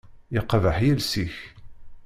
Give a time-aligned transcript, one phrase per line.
[0.33, 1.35] Yeqbeḥ yiles-ik.